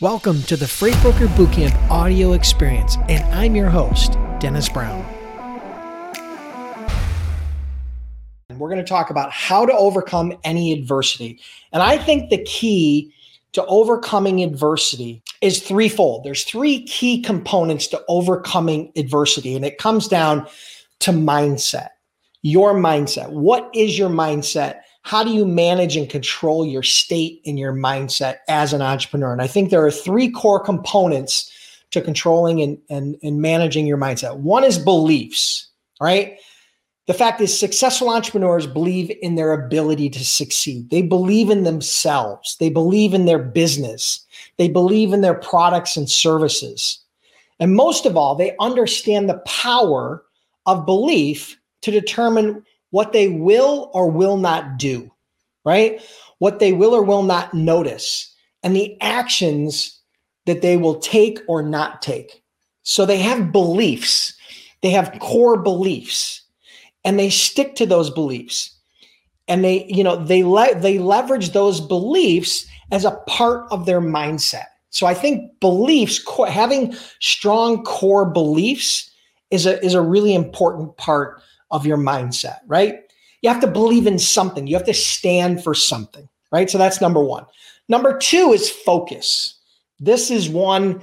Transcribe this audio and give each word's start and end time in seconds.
Welcome 0.00 0.44
to 0.44 0.56
the 0.56 0.68
Freight 0.68 0.94
Broker 1.02 1.26
Bootcamp 1.26 1.76
audio 1.90 2.32
experience, 2.32 2.96
and 3.08 3.24
I'm 3.34 3.56
your 3.56 3.68
host, 3.68 4.12
Dennis 4.38 4.68
Brown. 4.68 5.04
We're 8.56 8.68
going 8.68 8.76
to 8.76 8.84
talk 8.84 9.10
about 9.10 9.32
how 9.32 9.66
to 9.66 9.72
overcome 9.72 10.38
any 10.44 10.70
adversity. 10.72 11.40
And 11.72 11.82
I 11.82 11.98
think 11.98 12.30
the 12.30 12.44
key 12.44 13.12
to 13.54 13.66
overcoming 13.66 14.44
adversity 14.44 15.20
is 15.40 15.64
threefold. 15.64 16.22
There's 16.22 16.44
three 16.44 16.84
key 16.84 17.20
components 17.20 17.88
to 17.88 18.00
overcoming 18.06 18.92
adversity, 18.94 19.56
and 19.56 19.64
it 19.64 19.78
comes 19.78 20.06
down 20.06 20.46
to 21.00 21.10
mindset. 21.10 21.88
Your 22.48 22.74
mindset. 22.74 23.30
What 23.30 23.70
is 23.74 23.98
your 23.98 24.10
mindset? 24.10 24.80
how 25.08 25.24
do 25.24 25.30
you 25.30 25.46
manage 25.46 25.96
and 25.96 26.10
control 26.10 26.66
your 26.66 26.82
state 26.82 27.40
and 27.46 27.58
your 27.58 27.72
mindset 27.72 28.40
as 28.46 28.74
an 28.74 28.82
entrepreneur? 28.82 29.32
And 29.32 29.40
I 29.40 29.46
think 29.46 29.70
there 29.70 29.84
are 29.86 29.90
three 29.90 30.30
core 30.30 30.60
components 30.60 31.50
to 31.92 32.02
controlling 32.02 32.60
and, 32.60 32.76
and, 32.90 33.16
and 33.22 33.40
managing 33.40 33.86
your 33.86 33.96
mindset. 33.96 34.36
One 34.36 34.64
is 34.64 34.78
beliefs, 34.78 35.66
right? 35.98 36.36
The 37.06 37.14
fact 37.14 37.40
is, 37.40 37.58
successful 37.58 38.10
entrepreneurs 38.10 38.66
believe 38.66 39.10
in 39.22 39.36
their 39.36 39.54
ability 39.54 40.10
to 40.10 40.22
succeed. 40.22 40.90
They 40.90 41.00
believe 41.00 41.48
in 41.48 41.62
themselves. 41.62 42.58
They 42.60 42.68
believe 42.68 43.14
in 43.14 43.24
their 43.24 43.38
business. 43.38 44.22
They 44.58 44.68
believe 44.68 45.14
in 45.14 45.22
their 45.22 45.32
products 45.32 45.96
and 45.96 46.10
services. 46.10 46.98
And 47.60 47.74
most 47.74 48.04
of 48.04 48.18
all, 48.18 48.34
they 48.34 48.54
understand 48.60 49.26
the 49.26 49.42
power 49.46 50.22
of 50.66 50.84
belief 50.84 51.58
to 51.82 51.90
determine 51.90 52.64
what 52.90 53.12
they 53.12 53.28
will 53.28 53.90
or 53.94 54.10
will 54.10 54.36
not 54.36 54.78
do, 54.78 55.10
right? 55.64 56.00
What 56.38 56.58
they 56.58 56.72
will 56.72 56.94
or 56.94 57.02
will 57.02 57.22
not 57.22 57.52
notice, 57.54 58.34
and 58.62 58.74
the 58.74 59.00
actions 59.00 60.00
that 60.46 60.62
they 60.62 60.76
will 60.76 60.98
take 60.98 61.40
or 61.46 61.62
not 61.62 62.00
take. 62.00 62.42
So 62.82 63.04
they 63.04 63.18
have 63.18 63.52
beliefs, 63.52 64.34
they 64.82 64.90
have 64.90 65.18
core 65.20 65.60
beliefs, 65.60 66.42
and 67.04 67.18
they 67.18 67.30
stick 67.30 67.74
to 67.76 67.86
those 67.86 68.10
beliefs. 68.10 68.74
And 69.46 69.64
they, 69.64 69.86
you 69.88 70.04
know, 70.04 70.16
they 70.16 70.44
le- 70.44 70.78
they 70.78 70.98
leverage 70.98 71.50
those 71.50 71.80
beliefs 71.80 72.66
as 72.90 73.04
a 73.04 73.16
part 73.26 73.66
of 73.70 73.86
their 73.86 74.00
mindset. 74.00 74.66
So 74.90 75.06
I 75.06 75.14
think 75.14 75.60
beliefs, 75.60 76.20
having 76.48 76.94
strong 77.20 77.82
core 77.84 78.24
beliefs, 78.24 79.10
is 79.50 79.66
a 79.66 79.82
is 79.84 79.94
a 79.94 80.02
really 80.02 80.34
important 80.34 80.96
part 80.96 81.40
of 81.70 81.86
your 81.86 81.98
mindset, 81.98 82.58
right? 82.66 83.00
You 83.42 83.50
have 83.50 83.60
to 83.60 83.66
believe 83.66 84.06
in 84.06 84.18
something. 84.18 84.66
You 84.66 84.76
have 84.76 84.86
to 84.86 84.94
stand 84.94 85.62
for 85.62 85.74
something, 85.74 86.28
right? 86.50 86.68
So 86.68 86.78
that's 86.78 87.00
number 87.00 87.22
one. 87.22 87.46
Number 87.88 88.18
two 88.18 88.52
is 88.52 88.70
focus. 88.70 89.54
This 90.00 90.30
is 90.30 90.48
one 90.48 91.02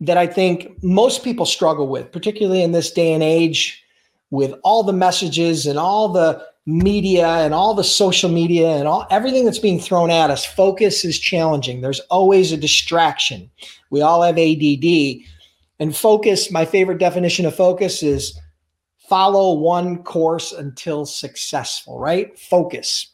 that 0.00 0.18
I 0.18 0.26
think 0.26 0.82
most 0.82 1.24
people 1.24 1.46
struggle 1.46 1.88
with, 1.88 2.12
particularly 2.12 2.62
in 2.62 2.72
this 2.72 2.90
day 2.90 3.12
and 3.12 3.22
age 3.22 3.82
with 4.30 4.54
all 4.64 4.82
the 4.82 4.92
messages 4.92 5.66
and 5.66 5.78
all 5.78 6.08
the 6.08 6.44
media 6.66 7.28
and 7.28 7.54
all 7.54 7.74
the 7.74 7.84
social 7.84 8.28
media 8.28 8.70
and 8.70 8.88
all 8.88 9.06
everything 9.08 9.44
that's 9.44 9.58
being 9.58 9.78
thrown 9.78 10.10
at 10.10 10.30
us 10.32 10.44
focus 10.44 11.04
is 11.04 11.16
challenging 11.16 11.80
there's 11.80 12.00
always 12.10 12.50
a 12.50 12.56
distraction 12.56 13.48
we 13.90 14.02
all 14.02 14.20
have 14.20 14.36
ADD 14.36 15.20
and 15.78 15.96
focus 15.96 16.50
my 16.50 16.64
favorite 16.64 16.98
definition 16.98 17.46
of 17.46 17.54
focus 17.54 18.02
is 18.02 18.36
follow 19.08 19.54
one 19.54 20.02
course 20.02 20.52
until 20.52 21.06
successful, 21.06 21.98
right? 21.98 22.38
Focus. 22.38 23.08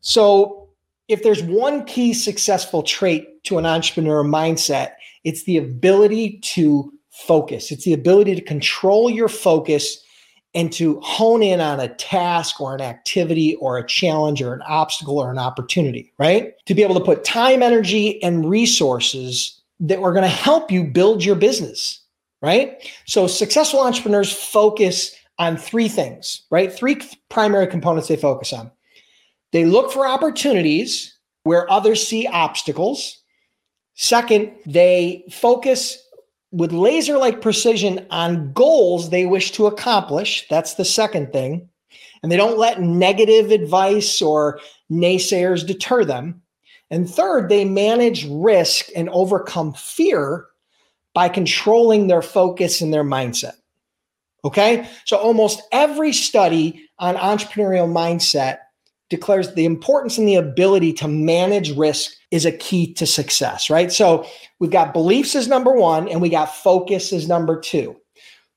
So, 0.00 0.68
if 1.08 1.22
there's 1.22 1.42
one 1.42 1.84
key 1.84 2.12
successful 2.12 2.82
trait 2.82 3.44
to 3.44 3.58
an 3.58 3.66
entrepreneur 3.66 4.24
mindset, 4.24 4.92
it's 5.22 5.44
the 5.44 5.56
ability 5.56 6.40
to 6.40 6.92
focus. 7.10 7.70
It's 7.70 7.84
the 7.84 7.92
ability 7.92 8.34
to 8.34 8.40
control 8.40 9.08
your 9.08 9.28
focus 9.28 10.02
and 10.54 10.72
to 10.72 11.00
hone 11.02 11.42
in 11.42 11.60
on 11.60 11.78
a 11.78 11.94
task 11.94 12.60
or 12.60 12.74
an 12.74 12.80
activity 12.80 13.54
or 13.56 13.78
a 13.78 13.86
challenge 13.86 14.42
or 14.42 14.52
an 14.52 14.62
obstacle 14.62 15.18
or 15.18 15.30
an 15.30 15.38
opportunity, 15.38 16.12
right? 16.18 16.54
To 16.66 16.74
be 16.74 16.82
able 16.82 16.98
to 16.98 17.04
put 17.04 17.24
time, 17.24 17.62
energy, 17.62 18.20
and 18.22 18.48
resources 18.48 19.60
that 19.78 19.98
are 19.98 20.12
going 20.12 20.22
to 20.22 20.28
help 20.28 20.72
you 20.72 20.84
build 20.84 21.24
your 21.24 21.36
business 21.36 22.00
right? 22.42 22.92
So 23.06 23.26
successful 23.26 23.80
entrepreneurs 23.80 24.32
focus 24.32 25.15
on 25.38 25.56
three 25.56 25.88
things, 25.88 26.42
right? 26.50 26.72
Three 26.72 27.00
primary 27.28 27.66
components 27.66 28.08
they 28.08 28.16
focus 28.16 28.52
on. 28.52 28.70
They 29.52 29.64
look 29.64 29.92
for 29.92 30.06
opportunities 30.06 31.16
where 31.44 31.70
others 31.70 32.06
see 32.06 32.26
obstacles. 32.26 33.22
Second, 33.94 34.52
they 34.66 35.24
focus 35.30 35.98
with 36.52 36.72
laser 36.72 37.18
like 37.18 37.40
precision 37.40 38.06
on 38.10 38.52
goals 38.52 39.10
they 39.10 39.26
wish 39.26 39.52
to 39.52 39.66
accomplish. 39.66 40.46
That's 40.48 40.74
the 40.74 40.84
second 40.84 41.32
thing. 41.32 41.68
And 42.22 42.32
they 42.32 42.36
don't 42.36 42.58
let 42.58 42.80
negative 42.80 43.50
advice 43.50 44.20
or 44.22 44.58
naysayers 44.90 45.66
deter 45.66 46.04
them. 46.04 46.42
And 46.90 47.08
third, 47.08 47.48
they 47.48 47.64
manage 47.64 48.26
risk 48.28 48.88
and 48.96 49.08
overcome 49.10 49.74
fear 49.74 50.46
by 51.14 51.28
controlling 51.28 52.06
their 52.06 52.22
focus 52.22 52.80
and 52.80 52.92
their 52.92 53.04
mindset. 53.04 53.54
Okay. 54.44 54.88
So 55.04 55.16
almost 55.16 55.62
every 55.72 56.12
study 56.12 56.88
on 56.98 57.16
entrepreneurial 57.16 57.90
mindset 57.90 58.58
declares 59.08 59.54
the 59.54 59.64
importance 59.64 60.18
and 60.18 60.26
the 60.26 60.34
ability 60.34 60.92
to 60.92 61.08
manage 61.08 61.76
risk 61.76 62.12
is 62.30 62.44
a 62.44 62.52
key 62.52 62.92
to 62.94 63.06
success, 63.06 63.70
right? 63.70 63.92
So 63.92 64.26
we've 64.58 64.70
got 64.70 64.92
beliefs 64.92 65.36
as 65.36 65.46
number 65.46 65.72
one, 65.72 66.08
and 66.08 66.20
we 66.20 66.28
got 66.28 66.54
focus 66.54 67.12
as 67.12 67.28
number 67.28 67.60
two. 67.60 67.96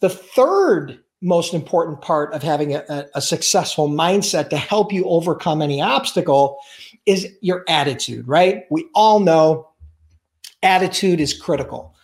The 0.00 0.08
third 0.08 0.98
most 1.22 1.54
important 1.54 2.00
part 2.00 2.34
of 2.34 2.42
having 2.42 2.74
a, 2.74 3.06
a, 3.14 3.22
successful 3.22 3.88
mindset 3.88 4.50
to 4.50 4.56
help 4.56 4.92
you 4.92 5.04
overcome 5.04 5.62
any 5.62 5.80
obstacle 5.80 6.58
is 7.06 7.28
your 7.40 7.64
attitude, 7.68 8.26
right? 8.26 8.64
We 8.70 8.86
all 8.92 9.20
know 9.20 9.68
attitude 10.64 11.20
is 11.20 11.32
critical. 11.32 11.94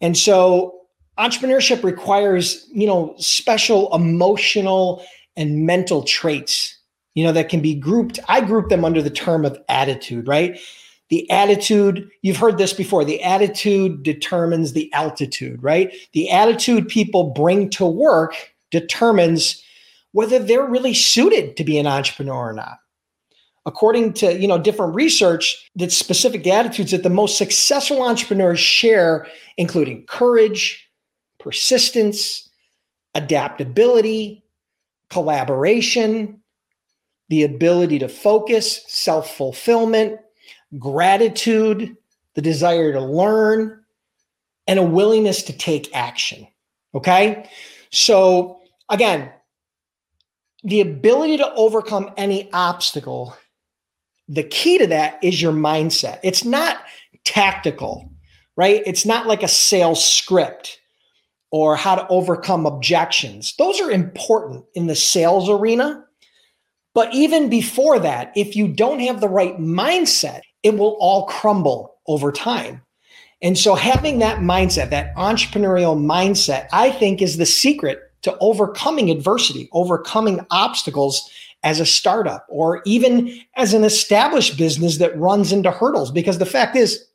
And 0.00 0.16
so 0.16 0.83
entrepreneurship 1.18 1.82
requires, 1.84 2.66
you 2.72 2.86
know, 2.86 3.14
special 3.18 3.94
emotional 3.94 5.04
and 5.36 5.66
mental 5.66 6.02
traits, 6.02 6.76
you 7.14 7.24
know, 7.24 7.32
that 7.32 7.48
can 7.48 7.60
be 7.60 7.74
grouped. 7.74 8.18
I 8.28 8.40
group 8.40 8.68
them 8.68 8.84
under 8.84 9.02
the 9.02 9.10
term 9.10 9.44
of 9.44 9.58
attitude, 9.68 10.26
right? 10.26 10.58
The 11.10 11.30
attitude, 11.30 12.08
you've 12.22 12.38
heard 12.38 12.58
this 12.58 12.72
before, 12.72 13.04
the 13.04 13.22
attitude 13.22 14.02
determines 14.02 14.72
the 14.72 14.92
altitude, 14.92 15.62
right? 15.62 15.94
The 16.12 16.30
attitude 16.30 16.88
people 16.88 17.30
bring 17.30 17.70
to 17.70 17.86
work 17.86 18.34
determines 18.70 19.62
whether 20.12 20.38
they're 20.38 20.66
really 20.66 20.94
suited 20.94 21.56
to 21.56 21.64
be 21.64 21.78
an 21.78 21.86
entrepreneur 21.86 22.50
or 22.50 22.52
not 22.52 22.78
according 23.66 24.12
to 24.12 24.38
you 24.38 24.46
know 24.46 24.58
different 24.58 24.94
research 24.94 25.70
that 25.76 25.92
specific 25.92 26.46
attitudes 26.46 26.90
that 26.90 27.02
the 27.02 27.10
most 27.10 27.38
successful 27.38 28.02
entrepreneurs 28.02 28.60
share 28.60 29.26
including 29.56 30.04
courage 30.06 30.83
persistence 31.44 32.48
adaptability 33.14 34.42
collaboration 35.10 36.40
the 37.28 37.44
ability 37.44 37.98
to 38.00 38.08
focus 38.08 38.82
self-fulfillment 38.88 40.18
gratitude 40.78 41.96
the 42.34 42.42
desire 42.42 42.92
to 42.92 43.00
learn 43.00 43.80
and 44.66 44.78
a 44.80 44.82
willingness 44.82 45.44
to 45.44 45.52
take 45.52 45.94
action 45.94 46.48
okay 46.94 47.48
so 47.90 48.58
again 48.88 49.30
the 50.64 50.80
ability 50.80 51.36
to 51.36 51.54
overcome 51.54 52.10
any 52.16 52.50
obstacle 52.52 53.36
the 54.28 54.42
key 54.42 54.78
to 54.78 54.86
that 54.86 55.22
is 55.22 55.40
your 55.40 55.52
mindset. 55.52 56.20
It's 56.22 56.44
not 56.44 56.78
tactical, 57.24 58.10
right? 58.56 58.82
It's 58.86 59.04
not 59.04 59.26
like 59.26 59.42
a 59.42 59.48
sales 59.48 60.04
script 60.04 60.80
or 61.54 61.76
how 61.76 61.94
to 61.94 62.04
overcome 62.08 62.66
objections. 62.66 63.54
Those 63.58 63.80
are 63.80 63.88
important 63.88 64.64
in 64.74 64.88
the 64.88 64.96
sales 64.96 65.48
arena. 65.48 66.04
But 66.94 67.14
even 67.14 67.48
before 67.48 68.00
that, 68.00 68.32
if 68.34 68.56
you 68.56 68.66
don't 68.66 68.98
have 68.98 69.20
the 69.20 69.28
right 69.28 69.56
mindset, 69.56 70.40
it 70.64 70.76
will 70.76 70.96
all 70.98 71.26
crumble 71.26 71.94
over 72.08 72.32
time. 72.32 72.82
And 73.40 73.56
so 73.56 73.76
having 73.76 74.18
that 74.18 74.40
mindset, 74.40 74.90
that 74.90 75.14
entrepreneurial 75.14 75.96
mindset, 75.96 76.66
I 76.72 76.90
think 76.90 77.22
is 77.22 77.36
the 77.36 77.46
secret 77.46 78.00
to 78.22 78.36
overcoming 78.40 79.08
adversity, 79.08 79.68
overcoming 79.70 80.44
obstacles 80.50 81.30
as 81.62 81.78
a 81.78 81.86
startup 81.86 82.46
or 82.48 82.82
even 82.84 83.32
as 83.54 83.74
an 83.74 83.84
established 83.84 84.58
business 84.58 84.98
that 84.98 85.16
runs 85.16 85.52
into 85.52 85.70
hurdles 85.70 86.10
because 86.10 86.38
the 86.38 86.46
fact 86.46 86.74
is 86.74 87.06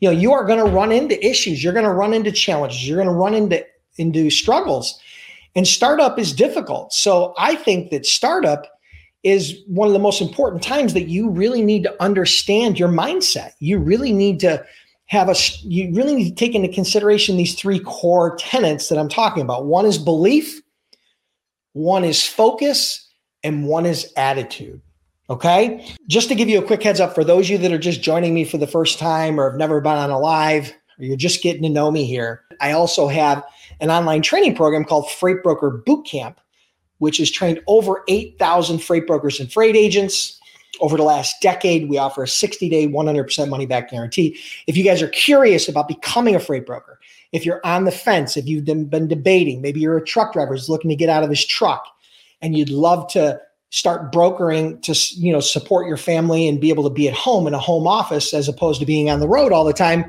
you 0.00 0.08
know 0.08 0.16
you 0.16 0.32
are 0.32 0.44
going 0.44 0.64
to 0.64 0.70
run 0.70 0.92
into 0.92 1.24
issues. 1.26 1.62
You're 1.62 1.72
going 1.72 1.84
to 1.84 1.92
run 1.92 2.14
into 2.14 2.32
challenges. 2.32 2.86
You're 2.86 2.96
going 2.96 3.08
to 3.08 3.14
run 3.14 3.34
into 3.34 3.64
into 3.96 4.30
struggles. 4.30 4.98
And 5.56 5.68
startup 5.68 6.18
is 6.18 6.32
difficult. 6.32 6.92
So 6.92 7.34
i 7.38 7.54
think 7.54 7.90
that 7.90 8.06
startup 8.06 8.66
is 9.24 9.62
one 9.66 9.88
of 9.88 9.94
the 9.94 9.98
most 9.98 10.20
important 10.20 10.62
times 10.62 10.92
that 10.92 11.08
you 11.08 11.30
really 11.30 11.62
need 11.62 11.82
to 11.82 12.02
understand 12.02 12.78
your 12.78 12.90
mindset. 12.90 13.52
You 13.58 13.78
really 13.78 14.12
need 14.12 14.38
to 14.40 14.64
have 15.06 15.28
a 15.28 15.34
you 15.62 15.92
really 15.94 16.14
need 16.14 16.28
to 16.30 16.34
take 16.34 16.54
into 16.54 16.68
consideration 16.68 17.36
these 17.36 17.54
three 17.54 17.80
core 17.80 18.36
tenets 18.36 18.88
that 18.88 18.98
I'm 18.98 19.08
talking 19.08 19.42
about. 19.42 19.66
One 19.66 19.86
is 19.86 19.98
belief, 19.98 20.60
one 21.72 22.04
is 22.04 22.26
focus, 22.26 23.08
and 23.42 23.66
one 23.66 23.86
is 23.86 24.12
attitude. 24.16 24.80
Okay. 25.30 25.86
Just 26.06 26.28
to 26.28 26.34
give 26.34 26.50
you 26.50 26.58
a 26.58 26.66
quick 26.66 26.82
heads 26.82 27.00
up 27.00 27.14
for 27.14 27.24
those 27.24 27.46
of 27.46 27.50
you 27.52 27.58
that 27.58 27.72
are 27.72 27.78
just 27.78 28.02
joining 28.02 28.34
me 28.34 28.44
for 28.44 28.58
the 28.58 28.66
first 28.66 28.98
time 28.98 29.40
or 29.40 29.50
have 29.50 29.58
never 29.58 29.80
been 29.80 29.96
on 29.96 30.10
a 30.10 30.18
live 30.18 30.74
or 30.98 31.04
you're 31.04 31.16
just 31.16 31.42
getting 31.42 31.62
to 31.62 31.68
know 31.70 31.90
me 31.90 32.04
here, 32.04 32.42
I 32.60 32.72
also 32.72 33.08
have 33.08 33.42
an 33.80 33.90
online 33.90 34.22
training 34.22 34.54
program 34.54 34.84
called 34.84 35.10
Freight 35.10 35.42
Broker 35.42 35.82
Bootcamp, 35.86 36.36
which 36.98 37.16
has 37.18 37.30
trained 37.30 37.60
over 37.66 38.04
8,000 38.06 38.80
freight 38.80 39.06
brokers 39.06 39.40
and 39.40 39.50
freight 39.50 39.76
agents. 39.76 40.38
Over 40.80 40.96
the 40.96 41.04
last 41.04 41.40
decade, 41.40 41.88
we 41.88 41.98
offer 41.98 42.24
a 42.24 42.28
60 42.28 42.68
day, 42.68 42.88
100% 42.88 43.48
money 43.48 43.64
back 43.64 43.90
guarantee. 43.90 44.38
If 44.66 44.76
you 44.76 44.84
guys 44.84 45.00
are 45.00 45.08
curious 45.08 45.68
about 45.68 45.88
becoming 45.88 46.34
a 46.34 46.40
freight 46.40 46.66
broker, 46.66 46.98
if 47.32 47.46
you're 47.46 47.64
on 47.64 47.84
the 47.84 47.92
fence, 47.92 48.36
if 48.36 48.46
you've 48.46 48.64
been, 48.64 49.08
debating, 49.08 49.62
maybe 49.62 49.80
you're 49.80 49.96
a 49.96 50.04
truck 50.04 50.32
driver 50.32 50.52
who's 50.52 50.68
looking 50.68 50.90
to 50.90 50.96
get 50.96 51.08
out 51.08 51.22
of 51.22 51.30
his 51.30 51.46
truck 51.46 51.86
and 52.42 52.58
you'd 52.58 52.70
love 52.70 53.08
to 53.12 53.40
start 53.74 54.12
brokering 54.12 54.80
to 54.82 54.94
you 55.16 55.32
know 55.32 55.40
support 55.40 55.88
your 55.88 55.96
family 55.96 56.46
and 56.46 56.60
be 56.60 56.68
able 56.68 56.84
to 56.84 56.90
be 56.90 57.08
at 57.08 57.14
home 57.14 57.48
in 57.48 57.54
a 57.54 57.58
home 57.58 57.88
office 57.88 58.32
as 58.32 58.48
opposed 58.48 58.78
to 58.78 58.86
being 58.86 59.10
on 59.10 59.18
the 59.18 59.26
road 59.26 59.52
all 59.52 59.64
the 59.64 59.72
time 59.72 60.04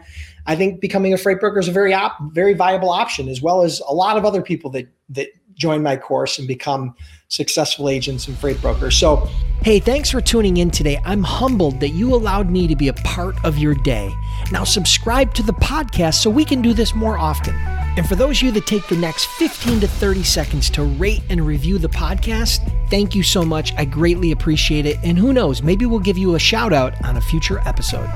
i 0.46 0.56
think 0.56 0.80
becoming 0.80 1.12
a 1.16 1.18
freight 1.18 1.40
broker 1.40 1.58
is 1.58 1.68
a 1.68 1.72
very 1.72 1.92
op- 1.92 2.16
very 2.32 2.54
viable 2.54 2.92
option 2.92 3.28
as 3.28 3.42
well 3.42 3.64
as 3.64 3.80
a 3.88 3.92
lot 3.92 4.18
of 4.18 4.24
other 4.24 4.44
people 4.44 4.70
that 4.70 4.88
that 5.10 5.30
join 5.56 5.82
my 5.82 5.98
course 5.98 6.38
and 6.38 6.48
become 6.48 6.94
successful 7.30 7.88
agents 7.88 8.28
and 8.28 8.38
freight 8.38 8.62
brokers. 8.62 8.98
So 8.98 9.28
hey 9.62 9.80
thanks 9.80 10.12
for 10.12 10.20
tuning 10.20 10.58
in 10.58 10.70
today. 10.70 11.02
I'm 11.06 11.24
humbled 11.24 11.80
that 11.80 11.92
you 11.92 12.14
allowed 12.14 12.50
me 12.50 12.68
to 12.68 12.76
be 12.76 12.90
a 12.90 12.94
part 12.94 13.36
of 13.46 13.58
your 13.58 13.74
day. 13.74 14.14
Now 14.52 14.66
subscribe 14.66 15.34
to 15.36 15.44
the 15.44 15.54
podcast 15.54 16.16
so 16.16 16.30
we 16.30 16.44
can 16.44 16.62
do 16.62 16.74
this 16.74 16.94
more 16.94 17.18
often 17.18 17.56
and 17.98 18.08
for 18.08 18.16
those 18.16 18.38
of 18.40 18.44
you 18.44 18.52
that 18.52 18.68
take 18.68 18.88
the 18.88 18.98
next 18.98 19.26
15 19.26 19.80
to 19.82 19.88
30 19.88 20.24
seconds 20.24 20.70
to 20.72 20.84
rate 20.84 21.24
and 21.30 21.46
review 21.46 21.78
the 21.78 21.90
podcast, 21.90 22.60
thank 22.90 23.16
you 23.16 23.24
so 23.24 23.44
much. 23.44 23.74
I 23.76 23.86
greatly 23.86 24.32
appreciate 24.32 24.86
it. 24.86 24.98
And 25.04 25.18
who 25.18 25.34
knows, 25.34 25.62
maybe 25.62 25.86
we'll 25.86 26.00
give 26.00 26.18
you 26.18 26.36
a 26.36 26.40
shout 26.40 26.74
out 26.74 27.04
on 27.06 27.18
a 27.18 27.22
future 27.22 27.60
episode. 27.66 28.10